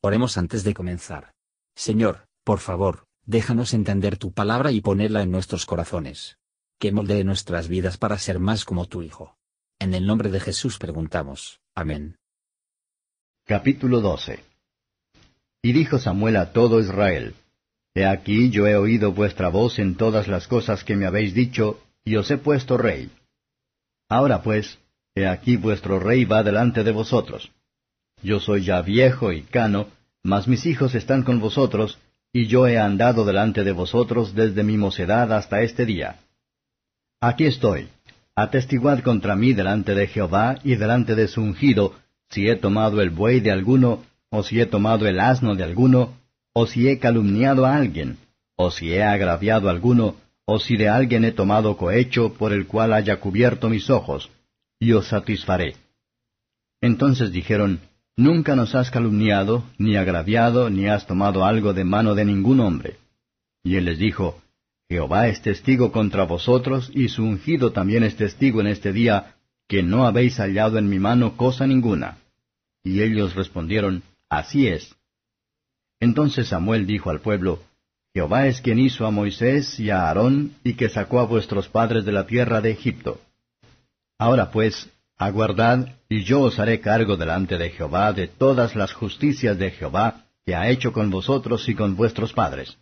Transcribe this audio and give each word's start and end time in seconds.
Oremos 0.00 0.38
antes 0.38 0.62
de 0.62 0.74
comenzar. 0.74 1.32
Señor, 1.74 2.28
por 2.44 2.60
favor, 2.60 3.06
déjanos 3.26 3.74
entender 3.74 4.16
tu 4.16 4.32
palabra 4.32 4.70
y 4.70 4.80
ponerla 4.80 5.22
en 5.22 5.32
nuestros 5.32 5.66
corazones. 5.66 6.38
Que 6.78 6.92
moldee 6.92 7.24
nuestras 7.24 7.66
vidas 7.66 7.98
para 7.98 8.16
ser 8.18 8.38
más 8.38 8.64
como 8.64 8.86
tu 8.86 9.02
Hijo. 9.02 9.36
En 9.80 9.94
el 9.94 10.06
nombre 10.06 10.30
de 10.30 10.38
Jesús 10.38 10.78
preguntamos. 10.78 11.60
Amén. 11.74 12.16
Capítulo 13.44 14.00
12 14.00 14.44
Y 15.62 15.72
dijo 15.72 15.98
Samuel 15.98 16.36
a 16.36 16.52
todo 16.52 16.78
Israel, 16.78 17.34
He 17.94 18.06
aquí 18.06 18.50
yo 18.50 18.68
he 18.68 18.76
oído 18.76 19.12
vuestra 19.12 19.48
voz 19.48 19.80
en 19.80 19.96
todas 19.96 20.28
las 20.28 20.46
cosas 20.46 20.84
que 20.84 20.94
me 20.94 21.06
habéis 21.06 21.34
dicho, 21.34 21.80
y 22.04 22.14
os 22.16 22.30
he 22.30 22.38
puesto 22.38 22.76
rey. 22.76 23.10
Ahora 24.08 24.42
pues, 24.42 24.78
he 25.16 25.26
aquí 25.26 25.56
vuestro 25.56 25.98
rey 25.98 26.24
va 26.24 26.44
delante 26.44 26.84
de 26.84 26.92
vosotros. 26.92 27.50
Yo 28.22 28.40
soy 28.40 28.64
ya 28.64 28.82
viejo 28.82 29.32
y 29.32 29.42
cano, 29.42 29.88
mas 30.22 30.48
mis 30.48 30.66
hijos 30.66 30.94
están 30.94 31.22
con 31.22 31.40
vosotros, 31.40 31.98
y 32.32 32.46
yo 32.46 32.66
he 32.66 32.78
andado 32.78 33.24
delante 33.24 33.64
de 33.64 33.72
vosotros 33.72 34.34
desde 34.34 34.62
mi 34.62 34.76
mocedad 34.76 35.32
hasta 35.32 35.62
este 35.62 35.86
día. 35.86 36.20
Aquí 37.20 37.46
estoy. 37.46 37.88
Atestiguad 38.34 39.00
contra 39.00 39.34
mí 39.34 39.52
delante 39.52 39.94
de 39.94 40.06
Jehová 40.06 40.58
y 40.62 40.76
delante 40.76 41.14
de 41.14 41.26
su 41.26 41.42
ungido, 41.42 41.94
si 42.30 42.48
he 42.48 42.56
tomado 42.56 43.00
el 43.00 43.10
buey 43.10 43.40
de 43.40 43.50
alguno, 43.50 44.04
o 44.30 44.42
si 44.42 44.60
he 44.60 44.66
tomado 44.66 45.06
el 45.06 45.18
asno 45.18 45.56
de 45.56 45.64
alguno, 45.64 46.14
o 46.52 46.66
si 46.66 46.88
he 46.88 46.98
calumniado 46.98 47.66
a 47.66 47.76
alguien, 47.76 48.18
o 48.56 48.70
si 48.70 48.92
he 48.92 49.02
agraviado 49.02 49.68
a 49.68 49.72
alguno, 49.72 50.16
o 50.44 50.58
si 50.58 50.76
de 50.76 50.88
alguien 50.88 51.24
he 51.24 51.32
tomado 51.32 51.76
cohecho 51.76 52.34
por 52.34 52.52
el 52.52 52.66
cual 52.66 52.92
haya 52.92 53.20
cubierto 53.20 53.68
mis 53.68 53.90
ojos, 53.90 54.30
y 54.78 54.92
os 54.92 55.08
satisfaré. 55.08 55.76
Entonces 56.80 57.32
dijeron, 57.32 57.80
Nunca 58.18 58.56
nos 58.56 58.74
has 58.74 58.90
calumniado, 58.90 59.62
ni 59.78 59.94
agraviado, 59.94 60.70
ni 60.70 60.88
has 60.88 61.06
tomado 61.06 61.44
algo 61.44 61.72
de 61.72 61.84
mano 61.84 62.16
de 62.16 62.24
ningún 62.24 62.58
hombre. 62.58 62.96
Y 63.62 63.76
él 63.76 63.84
les 63.84 64.00
dijo, 64.00 64.42
Jehová 64.88 65.28
es 65.28 65.40
testigo 65.40 65.92
contra 65.92 66.24
vosotros, 66.24 66.90
y 66.92 67.10
su 67.10 67.22
ungido 67.22 67.70
también 67.70 68.02
es 68.02 68.16
testigo 68.16 68.60
en 68.60 68.66
este 68.66 68.92
día, 68.92 69.36
que 69.68 69.84
no 69.84 70.04
habéis 70.04 70.38
hallado 70.38 70.78
en 70.78 70.88
mi 70.88 70.98
mano 70.98 71.36
cosa 71.36 71.68
ninguna. 71.68 72.18
Y 72.82 73.02
ellos 73.02 73.36
respondieron, 73.36 74.02
Así 74.28 74.66
es. 74.66 74.96
Entonces 76.00 76.48
Samuel 76.48 76.88
dijo 76.88 77.10
al 77.10 77.20
pueblo, 77.20 77.62
Jehová 78.12 78.48
es 78.48 78.60
quien 78.60 78.80
hizo 78.80 79.06
a 79.06 79.12
Moisés 79.12 79.78
y 79.78 79.90
a 79.90 80.08
Aarón, 80.08 80.54
y 80.64 80.74
que 80.74 80.88
sacó 80.88 81.20
a 81.20 81.24
vuestros 81.24 81.68
padres 81.68 82.04
de 82.04 82.10
la 82.10 82.26
tierra 82.26 82.60
de 82.60 82.72
Egipto. 82.72 83.20
Ahora 84.18 84.50
pues, 84.50 84.90
Aguardad, 85.18 85.96
y 86.08 86.22
yo 86.22 86.42
os 86.42 86.60
haré 86.60 86.80
cargo 86.80 87.16
delante 87.16 87.58
de 87.58 87.70
Jehová 87.70 88.12
de 88.12 88.28
todas 88.28 88.76
las 88.76 88.92
justicias 88.92 89.58
de 89.58 89.72
Jehová 89.72 90.26
que 90.46 90.54
ha 90.54 90.68
hecho 90.68 90.92
con 90.92 91.10
vosotros 91.10 91.68
y 91.68 91.74
con 91.74 91.96
vuestros 91.96 92.32
padres. 92.32 92.78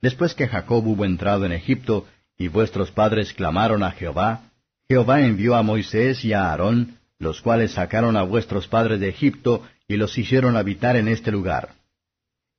Después 0.00 0.34
que 0.34 0.46
Jacob 0.46 0.86
hubo 0.86 1.04
entrado 1.04 1.44
en 1.44 1.52
Egipto, 1.52 2.06
y 2.38 2.48
vuestros 2.48 2.90
padres 2.90 3.32
clamaron 3.32 3.82
a 3.82 3.90
Jehová, 3.90 4.50
Jehová 4.88 5.20
envió 5.20 5.54
a 5.54 5.62
Moisés 5.62 6.24
y 6.24 6.32
a 6.32 6.50
Aarón, 6.50 6.98
los 7.18 7.40
cuales 7.40 7.72
sacaron 7.72 8.16
a 8.16 8.22
vuestros 8.22 8.68
padres 8.68 9.00
de 9.00 9.08
Egipto 9.08 9.62
y 9.86 9.96
los 9.96 10.16
hicieron 10.16 10.56
habitar 10.56 10.96
en 10.96 11.08
este 11.08 11.30
lugar. 11.30 11.74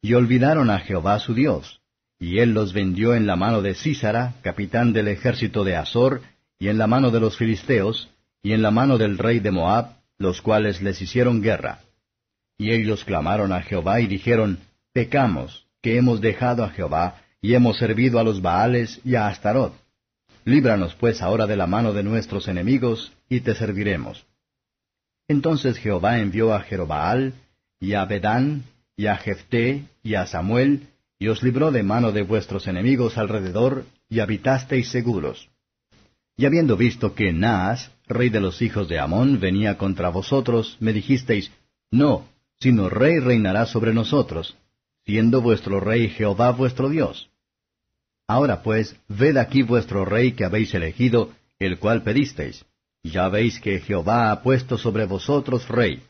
Y 0.02 0.14
olvidaron 0.14 0.70
a 0.70 0.80
Jehová 0.80 1.20
su 1.20 1.34
Dios, 1.34 1.82
y 2.20 2.40
él 2.40 2.54
los 2.54 2.74
vendió 2.74 3.16
en 3.16 3.28
la 3.28 3.36
mano 3.36 3.62
de 3.62 3.76
Císara, 3.76 4.36
capitán 4.42 4.94
del 4.94 5.08
ejército 5.08 5.64
de 5.64 5.76
Azor, 5.76 6.22
y 6.60 6.68
en 6.68 6.78
la 6.78 6.88
mano 6.88 7.12
de 7.12 7.20
los 7.20 7.38
filisteos, 7.38 8.10
y 8.44 8.52
en 8.52 8.62
la 8.62 8.72
mano 8.72 8.98
del 8.98 9.18
rey 9.18 9.40
de 9.40 9.52
Moab, 9.52 9.96
los 10.18 10.42
cuales 10.42 10.82
les 10.82 11.02
hicieron 11.02 11.42
guerra. 11.42 11.80
Y 12.58 12.72
ellos 12.72 13.06
clamaron 13.06 13.54
a 13.54 13.62
Jehová 13.62 14.02
y 14.02 14.08
dijeron, 14.08 14.60
Pecamos, 14.94 15.66
que 15.82 15.98
hemos 15.98 16.22
dejado 16.22 16.64
a 16.64 16.70
Jehová, 16.70 17.22
y 17.42 17.56
hemos 17.56 17.78
servido 17.78 18.20
a 18.20 18.24
los 18.24 18.42
Baales 18.42 19.02
y 19.04 19.16
a 19.16 19.28
Astarot. 19.28 19.74
Líbranos 20.46 20.94
pues 20.96 21.22
ahora 21.22 21.48
de 21.48 21.56
la 21.56 21.68
mano 21.68 21.94
de 21.94 22.04
nuestros 22.04 22.48
enemigos, 22.50 23.14
y 23.30 23.40
te 23.40 23.56
serviremos. 23.56 24.26
Entonces 25.28 25.78
Jehová 25.78 26.20
envió 26.20 26.54
a 26.54 26.62
Jerobaal, 26.62 27.34
y 27.80 27.94
a 27.94 28.06
Bedán, 28.06 28.64
y 28.98 29.08
a 29.08 29.16
Jefté, 29.16 29.86
y 30.04 30.16
a 30.16 30.26
Samuel, 30.26 30.88
y 31.18 31.30
os 31.30 31.44
libró 31.44 31.72
de 31.72 31.84
mano 31.84 32.12
de 32.12 32.24
vuestros 32.24 32.68
enemigos 32.68 33.18
alrededor, 33.18 33.86
y 34.10 34.20
habitasteis 34.20 34.90
seguros. 34.90 35.50
Y 36.36 36.46
habiendo 36.46 36.78
visto 36.78 37.14
que 37.14 37.32
Naas, 37.32 37.92
rey 38.08 38.30
de 38.30 38.40
los 38.40 38.62
hijos 38.62 38.88
de 38.88 39.00
Amón, 39.00 39.40
venía 39.40 39.78
contra 39.78 40.10
vosotros, 40.10 40.78
me 40.80 40.94
dijisteis, 40.94 41.52
No, 41.92 42.28
sino 42.60 42.90
rey 42.90 43.20
reinará 43.20 43.66
sobre 43.66 43.94
nosotros, 43.94 44.58
siendo 45.06 45.42
vuestro 45.42 45.80
rey 45.80 46.10
Jehová 46.10 46.52
vuestro 46.52 46.90
Dios. 46.90 47.30
Ahora 48.28 48.64
pues, 48.64 48.96
ved 49.08 49.38
aquí 49.38 49.62
vuestro 49.62 50.06
rey 50.06 50.32
que 50.32 50.46
habéis 50.46 50.74
elegido, 50.74 51.32
el 51.60 51.78
cual 51.78 52.04
pedisteis. 52.04 52.66
Ya 53.04 53.28
veis 53.28 53.60
que 53.60 53.80
Jehová 53.80 54.32
ha 54.32 54.42
puesto 54.42 54.78
sobre 54.78 55.06
vosotros 55.06 55.68
rey. 55.68 56.02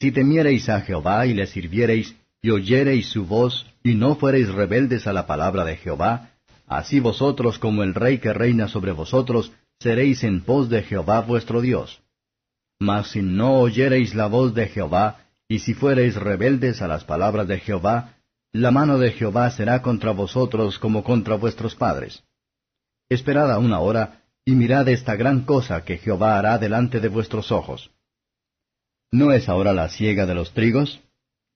Si 0.00 0.12
temiereis 0.12 0.68
a 0.68 0.80
Jehová 0.80 1.26
y 1.26 1.34
le 1.34 1.46
sirviereis, 1.46 2.14
y 2.40 2.50
oyereis 2.50 3.08
su 3.08 3.26
voz, 3.26 3.66
y 3.82 3.94
no 3.94 4.16
fuereis 4.16 4.48
rebeldes 4.48 5.06
a 5.06 5.12
la 5.12 5.26
palabra 5.26 5.64
de 5.64 5.76
Jehová, 5.76 6.30
así 6.66 7.00
vosotros 7.00 7.58
como 7.58 7.82
el 7.82 7.94
rey 7.94 8.18
que 8.18 8.32
reina 8.32 8.68
sobre 8.68 8.92
vosotros, 8.92 9.52
seréis 9.78 10.24
en 10.24 10.42
pos 10.42 10.68
de 10.68 10.82
Jehová 10.82 11.20
vuestro 11.20 11.60
Dios. 11.60 12.02
Mas 12.78 13.10
si 13.10 13.22
no 13.22 13.60
oyereis 13.60 14.14
la 14.14 14.26
voz 14.26 14.54
de 14.54 14.68
Jehová, 14.68 15.18
y 15.48 15.60
si 15.60 15.74
fuereis 15.74 16.16
rebeldes 16.16 16.82
a 16.82 16.88
las 16.88 17.04
palabras 17.04 17.46
de 17.46 17.60
Jehová, 17.60 18.14
la 18.52 18.70
mano 18.70 18.98
de 18.98 19.10
Jehová 19.12 19.50
será 19.50 19.82
contra 19.82 20.12
vosotros 20.12 20.78
como 20.78 21.04
contra 21.04 21.36
vuestros 21.36 21.74
padres. 21.74 22.22
Esperad 23.08 23.50
aún 23.52 23.72
ahora, 23.72 24.22
y 24.44 24.52
mirad 24.52 24.88
esta 24.88 25.16
gran 25.16 25.44
cosa 25.44 25.84
que 25.84 25.98
Jehová 25.98 26.38
hará 26.38 26.58
delante 26.58 27.00
de 27.00 27.08
vuestros 27.08 27.50
ojos. 27.52 27.90
¿No 29.10 29.32
es 29.32 29.48
ahora 29.48 29.72
la 29.72 29.88
siega 29.88 30.26
de 30.26 30.34
los 30.34 30.52
trigos? 30.52 31.00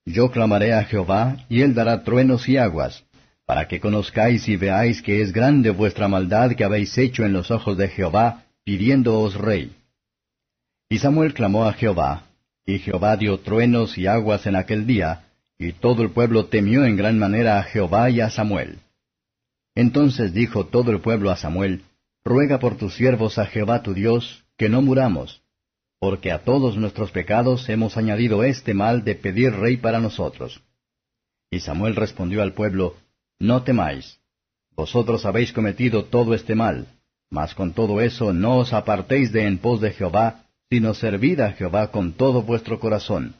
Yo 0.04 0.30
clamaré 0.30 0.74
a 0.74 0.84
Jehová, 0.84 1.44
y 1.48 1.62
él 1.62 1.74
dará 1.74 2.04
truenos 2.04 2.48
y 2.48 2.56
aguas, 2.56 3.04
para 3.48 3.66
que 3.66 3.80
conozcáis 3.80 4.46
y 4.46 4.58
veáis 4.58 5.00
que 5.00 5.22
es 5.22 5.32
grande 5.32 5.70
vuestra 5.70 6.06
maldad 6.06 6.52
que 6.54 6.64
habéis 6.64 6.98
hecho 6.98 7.24
en 7.24 7.32
los 7.32 7.50
ojos 7.50 7.78
de 7.78 7.88
Jehová, 7.88 8.44
pidiéndoos 8.62 9.36
rey. 9.36 9.74
Y 10.90 10.98
Samuel 10.98 11.32
clamó 11.32 11.64
a 11.64 11.72
Jehová, 11.72 12.26
y 12.66 12.78
Jehová 12.78 13.16
dio 13.16 13.38
truenos 13.40 13.96
y 13.96 14.06
aguas 14.06 14.44
en 14.46 14.54
aquel 14.54 14.86
día, 14.86 15.24
y 15.58 15.72
todo 15.72 16.02
el 16.02 16.10
pueblo 16.10 16.44
temió 16.44 16.84
en 16.84 16.98
gran 16.98 17.18
manera 17.18 17.58
a 17.58 17.62
Jehová 17.62 18.10
y 18.10 18.20
a 18.20 18.28
Samuel. 18.28 18.80
Entonces 19.74 20.34
dijo 20.34 20.66
todo 20.66 20.90
el 20.90 21.00
pueblo 21.00 21.30
a 21.30 21.36
Samuel, 21.36 21.84
Ruega 22.26 22.58
por 22.58 22.76
tus 22.76 22.96
siervos 22.96 23.38
a 23.38 23.46
Jehová 23.46 23.82
tu 23.82 23.94
Dios, 23.94 24.44
que 24.58 24.68
no 24.68 24.82
muramos, 24.82 25.40
porque 25.98 26.32
a 26.32 26.44
todos 26.44 26.76
nuestros 26.76 27.12
pecados 27.12 27.66
hemos 27.70 27.96
añadido 27.96 28.44
este 28.44 28.74
mal 28.74 29.04
de 29.04 29.14
pedir 29.14 29.52
rey 29.52 29.78
para 29.78 30.00
nosotros. 30.00 30.60
Y 31.50 31.60
Samuel 31.60 31.96
respondió 31.96 32.42
al 32.42 32.52
pueblo, 32.52 32.94
no 33.38 33.62
temáis. 33.62 34.18
Vosotros 34.74 35.24
habéis 35.26 35.52
cometido 35.52 36.04
todo 36.04 36.34
este 36.34 36.54
mal, 36.54 36.86
mas 37.30 37.54
con 37.54 37.72
todo 37.72 38.00
eso 38.00 38.32
no 38.32 38.58
os 38.58 38.72
apartéis 38.72 39.32
de 39.32 39.46
en 39.46 39.58
pos 39.58 39.80
de 39.80 39.92
Jehová, 39.92 40.44
sino 40.70 40.94
servid 40.94 41.40
a 41.40 41.52
Jehová 41.52 41.90
con 41.90 42.12
todo 42.12 42.42
vuestro 42.42 42.78
corazón. 42.78 43.34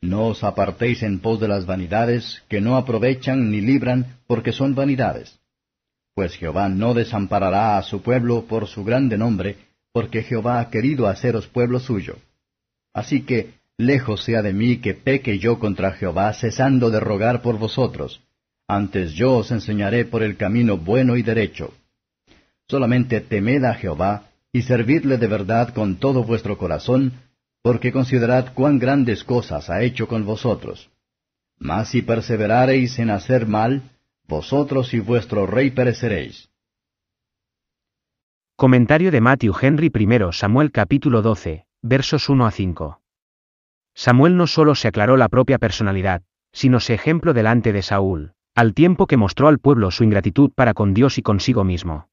No 0.00 0.26
os 0.28 0.44
apartéis 0.44 1.02
en 1.02 1.18
pos 1.18 1.40
de 1.40 1.48
las 1.48 1.66
vanidades, 1.66 2.42
que 2.48 2.60
no 2.60 2.76
aprovechan 2.76 3.50
ni 3.50 3.60
libran, 3.60 4.18
porque 4.26 4.52
son 4.52 4.74
vanidades. 4.74 5.38
Pues 6.14 6.34
Jehová 6.36 6.68
no 6.68 6.94
desamparará 6.94 7.78
a 7.78 7.82
su 7.82 8.02
pueblo 8.02 8.44
por 8.44 8.66
su 8.66 8.84
grande 8.84 9.18
nombre, 9.18 9.56
porque 9.92 10.22
Jehová 10.22 10.60
ha 10.60 10.70
querido 10.70 11.08
haceros 11.08 11.48
pueblo 11.48 11.80
suyo. 11.80 12.16
Así 12.92 13.22
que, 13.22 13.54
lejos 13.76 14.22
sea 14.24 14.42
de 14.42 14.52
mí 14.52 14.78
que 14.78 14.94
peque 14.94 15.38
yo 15.38 15.58
contra 15.58 15.92
Jehová, 15.92 16.32
cesando 16.32 16.90
de 16.90 17.00
rogar 17.00 17.42
por 17.42 17.58
vosotros 17.58 18.20
antes 18.68 19.14
yo 19.14 19.38
os 19.38 19.50
enseñaré 19.50 20.04
por 20.04 20.22
el 20.22 20.36
camino 20.36 20.76
bueno 20.76 21.16
y 21.16 21.22
derecho. 21.22 21.72
Solamente 22.68 23.22
temed 23.22 23.64
a 23.64 23.74
Jehová, 23.74 24.24
y 24.52 24.62
servidle 24.62 25.16
de 25.16 25.26
verdad 25.26 25.72
con 25.74 25.96
todo 25.96 26.22
vuestro 26.22 26.58
corazón, 26.58 27.14
porque 27.62 27.92
considerad 27.92 28.52
cuán 28.54 28.78
grandes 28.78 29.24
cosas 29.24 29.70
ha 29.70 29.82
hecho 29.82 30.06
con 30.06 30.24
vosotros. 30.24 30.90
Mas 31.58 31.88
si 31.88 32.02
perseverareis 32.02 32.98
en 32.98 33.10
hacer 33.10 33.46
mal, 33.46 33.82
vosotros 34.26 34.92
y 34.92 35.00
vuestro 35.00 35.46
rey 35.46 35.70
pereceréis. 35.70 36.50
Comentario 38.54 39.10
de 39.10 39.20
Matthew 39.20 39.54
Henry 39.60 39.90
I 39.94 40.32
Samuel 40.32 40.72
capítulo 40.72 41.22
12, 41.22 41.64
versos 41.80 42.28
1 42.28 42.46
a 42.46 42.50
5. 42.50 43.00
Samuel 43.94 44.36
no 44.36 44.46
solo 44.46 44.74
se 44.74 44.88
aclaró 44.88 45.16
la 45.16 45.28
propia 45.28 45.58
personalidad, 45.58 46.22
sino 46.52 46.80
se 46.80 46.94
ejemplo 46.94 47.34
delante 47.34 47.72
de 47.72 47.82
Saúl, 47.82 48.34
al 48.58 48.74
tiempo 48.74 49.06
que 49.06 49.16
mostró 49.16 49.46
al 49.46 49.60
pueblo 49.60 49.92
su 49.92 50.02
ingratitud 50.02 50.50
para 50.52 50.74
con 50.74 50.92
Dios 50.92 51.16
y 51.16 51.22
consigo 51.22 51.62
mismo. 51.62 52.08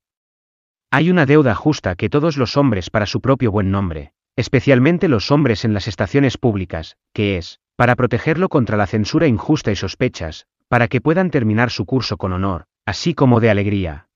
Hay 0.91 1.09
una 1.09 1.25
deuda 1.25 1.55
justa 1.55 1.95
que 1.95 2.07
todos 2.07 2.37
los 2.37 2.55
hombres 2.55 2.91
para 2.91 3.07
su 3.07 3.19
propio 3.19 3.51
buen 3.51 3.71
nombre, 3.71 4.11
especialmente 4.35 5.07
los 5.07 5.31
hombres 5.31 5.65
en 5.65 5.73
las 5.73 5.87
estaciones 5.87 6.37
públicas, 6.37 6.97
que 7.13 7.37
es, 7.37 7.61
para 7.75 7.95
protegerlo 7.95 8.47
contra 8.47 8.77
la 8.77 8.85
censura 8.85 9.25
injusta 9.25 9.71
y 9.71 9.75
sospechas, 9.75 10.45
para 10.67 10.87
que 10.87 11.01
puedan 11.01 11.31
terminar 11.31 11.71
su 11.71 11.87
curso 11.87 12.15
con 12.15 12.31
honor, 12.31 12.65
así 12.85 13.15
como 13.15 13.39
de 13.39 13.49
alegría. 13.49 14.09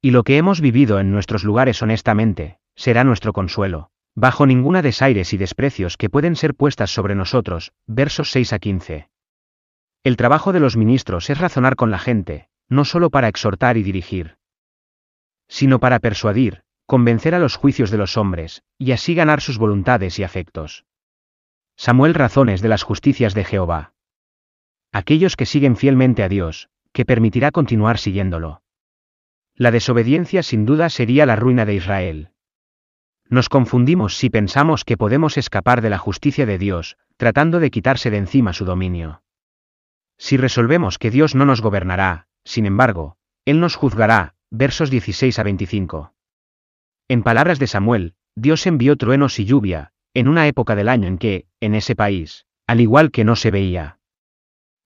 Y 0.00 0.12
lo 0.12 0.22
que 0.22 0.36
hemos 0.36 0.60
vivido 0.60 1.00
en 1.00 1.10
nuestros 1.10 1.42
lugares 1.42 1.82
honestamente, 1.82 2.60
será 2.76 3.02
nuestro 3.02 3.32
consuelo, 3.32 3.90
bajo 4.14 4.46
ninguna 4.46 4.80
desaires 4.80 5.32
y 5.32 5.38
desprecios 5.38 5.96
que 5.96 6.08
pueden 6.08 6.36
ser 6.36 6.54
puestas 6.54 6.94
sobre 6.94 7.16
nosotros, 7.16 7.72
versos 7.88 8.30
6 8.30 8.52
a 8.52 8.58
15. 8.60 9.11
El 10.04 10.16
trabajo 10.16 10.52
de 10.52 10.58
los 10.58 10.76
ministros 10.76 11.30
es 11.30 11.38
razonar 11.38 11.76
con 11.76 11.92
la 11.92 11.98
gente, 11.98 12.48
no 12.68 12.84
solo 12.84 13.10
para 13.10 13.28
exhortar 13.28 13.76
y 13.76 13.84
dirigir, 13.84 14.36
sino 15.48 15.78
para 15.78 16.00
persuadir, 16.00 16.62
convencer 16.86 17.34
a 17.34 17.38
los 17.38 17.56
juicios 17.56 17.90
de 17.90 17.98
los 17.98 18.16
hombres, 18.16 18.62
y 18.78 18.92
así 18.92 19.14
ganar 19.14 19.40
sus 19.40 19.58
voluntades 19.58 20.18
y 20.18 20.24
afectos. 20.24 20.84
Samuel 21.76 22.14
razones 22.14 22.62
de 22.62 22.68
las 22.68 22.82
justicias 22.82 23.34
de 23.34 23.44
Jehová. 23.44 23.92
Aquellos 24.92 25.36
que 25.36 25.46
siguen 25.46 25.76
fielmente 25.76 26.22
a 26.22 26.28
Dios, 26.28 26.68
que 26.92 27.04
permitirá 27.04 27.50
continuar 27.50 27.98
siguiéndolo. 27.98 28.62
La 29.54 29.70
desobediencia 29.70 30.42
sin 30.42 30.66
duda 30.66 30.90
sería 30.90 31.26
la 31.26 31.36
ruina 31.36 31.64
de 31.64 31.74
Israel. 31.74 32.30
Nos 33.28 33.48
confundimos 33.48 34.16
si 34.16 34.30
pensamos 34.30 34.84
que 34.84 34.96
podemos 34.96 35.38
escapar 35.38 35.80
de 35.80 35.90
la 35.90 35.98
justicia 35.98 36.44
de 36.44 36.58
Dios, 36.58 36.96
tratando 37.16 37.60
de 37.60 37.70
quitarse 37.70 38.10
de 38.10 38.18
encima 38.18 38.52
su 38.52 38.64
dominio. 38.64 39.22
Si 40.22 40.36
resolvemos 40.36 41.00
que 41.00 41.10
Dios 41.10 41.34
no 41.34 41.44
nos 41.44 41.62
gobernará, 41.62 42.28
sin 42.44 42.64
embargo, 42.64 43.16
Él 43.44 43.58
nos 43.58 43.74
juzgará, 43.74 44.36
versos 44.52 44.88
16 44.88 45.36
a 45.40 45.42
25. 45.42 46.14
En 47.08 47.24
palabras 47.24 47.58
de 47.58 47.66
Samuel, 47.66 48.14
Dios 48.36 48.64
envió 48.68 48.94
truenos 48.94 49.40
y 49.40 49.46
lluvia, 49.46 49.90
en 50.14 50.28
una 50.28 50.46
época 50.46 50.76
del 50.76 50.88
año 50.88 51.08
en 51.08 51.18
que, 51.18 51.46
en 51.58 51.74
ese 51.74 51.96
país, 51.96 52.46
al 52.68 52.80
igual 52.80 53.10
que 53.10 53.24
no 53.24 53.34
se 53.34 53.50
veía. 53.50 53.98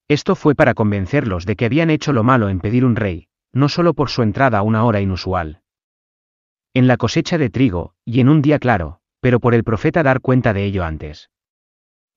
Esto 0.09 0.37
fue 0.37 0.55
para 0.55 0.73
convencerlos 0.73 1.45
de 1.45 1.55
que 1.55 1.67
habían 1.67 1.91
hecho 1.91 2.15
lo 2.15 2.25
malo 2.25 2.49
en 2.49 2.61
pedir 2.61 2.87
un 2.87 2.97
rey, 2.97 3.29
no 3.53 3.69
solo 3.69 3.93
por 3.93 4.09
su 4.09 4.23
entrada 4.23 4.57
a 4.57 4.63
una 4.63 4.87
hora 4.87 5.03
inusual. 5.03 5.61
En 6.73 6.87
la 6.87 6.97
cosecha 6.97 7.37
de 7.37 7.51
trigo, 7.51 7.93
y 8.07 8.21
en 8.21 8.31
un 8.31 8.41
día 8.41 8.59
claro, 8.59 9.03
pero 9.21 9.39
por 9.39 9.55
el 9.55 9.65
profeta 9.65 10.03
dar 10.03 10.23
cuenta 10.23 10.55
de 10.55 10.65
ello 10.65 10.83
antes. 10.83 11.29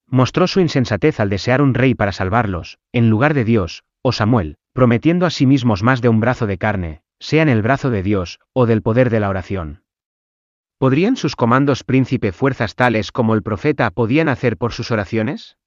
Mostró 0.10 0.48
su 0.48 0.60
insensatez 0.60 1.20
al 1.20 1.30
desear 1.30 1.62
un 1.62 1.74
rey 1.74 1.94
para 1.94 2.12
salvarlos, 2.12 2.80
en 2.92 3.10
lugar 3.10 3.34
de 3.34 3.46
Dios, 3.46 3.84
o 4.02 4.12
Samuel, 4.12 4.58
prometiendo 4.74 5.26
a 5.26 5.30
sí 5.30 5.46
mismos 5.46 5.84
más 5.84 6.02
de 6.02 6.10
un 6.10 6.20
brazo 6.20 6.48
de 6.48 6.58
carne, 6.58 7.02
sea 7.20 7.44
en 7.44 7.50
el 7.50 7.62
brazo 7.62 7.92
de 7.92 8.02
Dios, 8.02 8.40
o 8.54 8.66
del 8.66 8.82
poder 8.82 9.10
de 9.10 9.20
la 9.20 9.30
oración. 9.30 9.84
¿Podrían 10.80 11.18
sus 11.18 11.36
comandos 11.36 11.84
príncipe 11.84 12.32
fuerzas 12.32 12.76
tales 12.76 13.12
como 13.12 13.36
el 13.36 13.44
profeta 13.44 13.92
podían 13.92 14.30
hacer 14.30 14.58
por 14.58 14.72
sus 14.72 14.92
oraciones? 14.92 15.58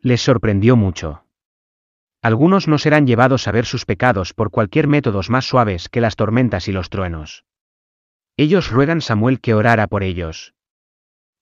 Les 0.00 0.22
sorprendió 0.22 0.76
mucho. 0.76 1.26
Algunos 2.22 2.66
no 2.66 2.78
serán 2.78 3.06
llevados 3.06 3.46
a 3.46 3.52
ver 3.52 3.66
sus 3.66 3.84
pecados 3.84 4.32
por 4.32 4.50
cualquier 4.50 4.88
métodos 4.88 5.28
más 5.28 5.44
suaves 5.44 5.90
que 5.90 6.00
las 6.00 6.16
tormentas 6.16 6.68
y 6.68 6.72
los 6.72 6.88
truenos. 6.88 7.44
Ellos 8.38 8.70
ruegan 8.70 9.02
Samuel 9.02 9.40
que 9.40 9.52
orara 9.52 9.86
por 9.86 10.02
ellos. 10.02 10.53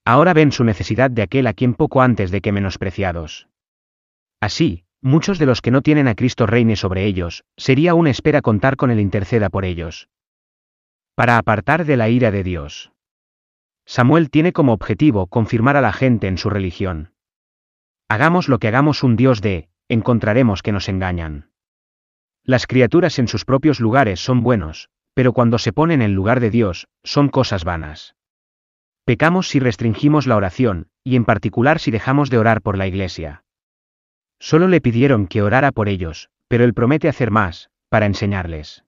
Ahora 0.05 0.35
ven 0.35 0.53
su 0.53 0.65
necesidad 0.65 1.11
de 1.11 1.23
aquel 1.23 1.47
a 1.47 1.55
quien 1.55 1.75
poco 1.75 2.03
antes 2.03 2.31
de 2.31 2.41
que 2.41 2.53
menospreciados. 2.53 3.49
Así, 4.41 4.85
muchos 5.01 5.39
de 5.39 5.47
los 5.47 5.61
que 5.61 5.71
no 5.71 5.83
tienen 5.83 6.09
a 6.09 6.15
Cristo 6.15 6.47
reine 6.47 6.77
sobre 6.77 7.07
ellos, 7.07 7.45
sería 7.57 7.95
una 7.95 8.11
espera 8.11 8.43
contar 8.43 8.77
con 8.77 8.91
el 8.91 9.01
interceda 9.01 9.49
por 9.49 9.65
ellos 9.65 10.09
para 11.15 11.39
apartar 11.39 11.85
de 11.85 11.97
la 11.97 12.09
ira 12.09 12.31
de 12.31 12.43
Dios. 12.43 12.91
Samuel 13.85 14.31
tiene 14.31 14.53
como 14.53 14.73
objetivo 14.73 15.27
confirmar 15.27 15.77
a 15.77 15.81
la 15.81 15.93
gente 15.93 16.27
en 16.27 16.39
su 16.39 16.49
religión. 16.51 17.13
Hagamos 18.09 18.49
lo 18.49 18.59
que 18.59 18.69
hagamos 18.69 19.03
un 19.03 19.17
Dios 19.17 19.41
de, 19.41 19.69
encontraremos 19.89 20.63
que 20.63 20.73
nos 20.73 20.89
engañan. 20.89 21.51
Las 22.45 22.67
criaturas 22.67 23.19
en 23.19 23.29
sus 23.29 23.45
propios 23.45 23.81
lugares 23.81 24.21
son 24.21 24.43
buenos, 24.43 24.89
pero 25.15 25.33
cuando 25.33 25.59
se 25.59 25.73
ponen 25.73 26.03
en 26.03 26.15
lugar 26.15 26.41
de 26.41 26.51
Dios, 26.51 26.89
son 27.05 27.29
cosas 27.29 27.65
vanas. 27.65 28.17
Pecamos 29.05 29.49
si 29.49 29.59
restringimos 29.59 30.27
la 30.27 30.37
oración, 30.37 30.89
y 31.05 31.17
en 31.17 31.25
particular 31.25 31.79
si 31.79 31.91
dejamos 31.91 32.31
de 32.31 32.39
orar 32.39 32.63
por 32.63 32.79
la 32.79 32.87
iglesia. 32.87 33.45
Solo 34.39 34.69
le 34.69 34.81
pidieron 34.81 35.27
que 35.27 35.43
orara 35.43 35.73
por 35.73 35.89
ellos, 35.89 36.31
pero 36.49 36.65
él 36.65 36.75
promete 36.75 37.09
hacer 37.09 37.31
más, 37.31 37.71
para 37.89 38.07
enseñarles 38.07 38.85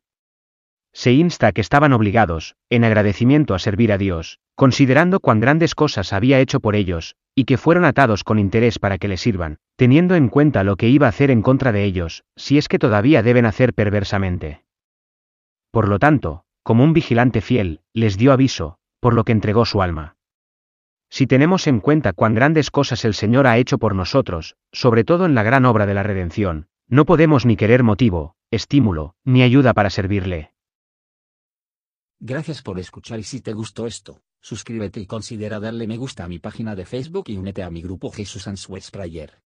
se 0.94 1.12
insta 1.12 1.50
que 1.50 1.60
estaban 1.60 1.92
obligados, 1.92 2.54
en 2.70 2.84
agradecimiento 2.84 3.54
a 3.54 3.58
servir 3.58 3.92
a 3.92 3.98
Dios, 3.98 4.38
considerando 4.54 5.18
cuán 5.18 5.40
grandes 5.40 5.74
cosas 5.74 6.12
había 6.12 6.38
hecho 6.38 6.60
por 6.60 6.76
ellos, 6.76 7.16
y 7.34 7.44
que 7.44 7.58
fueron 7.58 7.84
atados 7.84 8.22
con 8.22 8.38
interés 8.38 8.78
para 8.78 8.96
que 8.96 9.08
le 9.08 9.16
sirvan, 9.16 9.58
teniendo 9.74 10.14
en 10.14 10.28
cuenta 10.28 10.62
lo 10.62 10.76
que 10.76 10.88
iba 10.88 11.06
a 11.06 11.08
hacer 11.08 11.32
en 11.32 11.42
contra 11.42 11.72
de 11.72 11.82
ellos, 11.82 12.22
si 12.36 12.58
es 12.58 12.68
que 12.68 12.78
todavía 12.78 13.24
deben 13.24 13.44
hacer 13.44 13.74
perversamente. 13.74 14.62
Por 15.72 15.88
lo 15.88 15.98
tanto, 15.98 16.44
como 16.62 16.84
un 16.84 16.92
vigilante 16.92 17.40
fiel, 17.40 17.80
les 17.92 18.16
dio 18.16 18.32
aviso, 18.32 18.78
por 19.04 19.12
lo 19.12 19.24
que 19.24 19.32
entregó 19.32 19.66
su 19.66 19.82
alma. 19.82 20.16
Si 21.10 21.26
tenemos 21.26 21.66
en 21.66 21.80
cuenta 21.80 22.14
cuán 22.14 22.34
grandes 22.34 22.70
cosas 22.70 23.04
el 23.04 23.12
Señor 23.12 23.46
ha 23.46 23.58
hecho 23.58 23.76
por 23.76 23.94
nosotros, 23.94 24.56
sobre 24.72 25.04
todo 25.04 25.26
en 25.26 25.34
la 25.34 25.42
gran 25.42 25.66
obra 25.66 25.84
de 25.84 25.92
la 25.92 26.02
redención, 26.02 26.68
no 26.88 27.04
podemos 27.04 27.44
ni 27.44 27.54
querer 27.54 27.82
motivo, 27.82 28.34
estímulo, 28.50 29.14
ni 29.22 29.42
ayuda 29.42 29.74
para 29.74 29.90
servirle. 29.90 30.54
Gracias 32.18 32.62
por 32.62 32.78
escuchar 32.78 33.18
y 33.18 33.24
si 33.24 33.42
te 33.42 33.52
gustó 33.52 33.86
esto, 33.86 34.22
suscríbete 34.40 35.00
y 35.00 35.06
considera 35.06 35.60
darle 35.60 35.86
me 35.86 35.98
gusta 35.98 36.24
a 36.24 36.28
mi 36.28 36.38
página 36.38 36.74
de 36.74 36.86
Facebook 36.86 37.24
y 37.26 37.36
únete 37.36 37.62
a 37.62 37.68
mi 37.68 37.82
grupo 37.82 38.10
Jesús 38.10 38.48
Answers 38.48 38.90
Prayer. 38.90 39.43